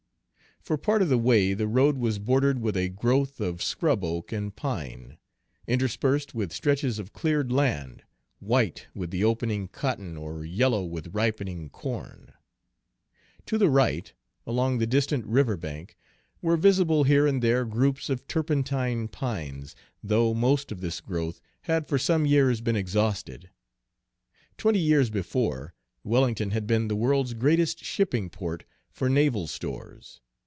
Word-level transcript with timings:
For 0.63 0.77
part 0.77 1.01
of 1.01 1.09
the 1.09 1.17
way 1.17 1.55
the 1.55 1.65
road 1.67 1.97
was 1.97 2.19
bordered 2.19 2.61
with 2.61 2.77
a 2.77 2.87
growth 2.87 3.39
of 3.41 3.63
scrub 3.63 4.03
oak 4.03 4.31
and 4.31 4.55
pine, 4.55 5.17
interspersed 5.65 6.35
with 6.35 6.53
stretches 6.53 6.99
of 6.99 7.13
cleared 7.13 7.51
land, 7.51 8.03
white 8.37 8.85
with 8.93 9.09
the 9.09 9.23
opening 9.23 9.67
cotton 9.69 10.15
or 10.15 10.45
yellow 10.45 10.85
with 10.85 11.15
ripening 11.15 11.69
corn. 11.71 12.33
To 13.47 13.57
the 13.57 13.71
right, 13.71 14.13
along 14.45 14.77
the 14.77 14.85
distant 14.85 15.25
river 15.25 15.57
bank, 15.57 15.97
were 16.43 16.57
visible 16.57 17.05
here 17.05 17.25
and 17.25 17.41
there 17.41 17.65
groups 17.65 18.07
of 18.11 18.27
turpentine 18.27 19.07
pines, 19.07 19.75
though 20.03 20.31
most 20.35 20.71
of 20.71 20.79
this 20.79 21.01
growth 21.01 21.41
had 21.61 21.87
for 21.87 21.97
some 21.97 22.23
years 22.23 22.61
been 22.61 22.75
exhausted. 22.75 23.49
Twenty 24.57 24.79
years 24.79 25.09
before, 25.09 25.73
Wellington 26.03 26.51
had 26.51 26.67
been 26.67 26.87
the 26.87 26.95
world's 26.95 27.33
greatest 27.33 27.83
shipping 27.83 28.29
port 28.29 28.63
for 28.91 29.09
naval 29.09 29.47
stores. 29.47 30.21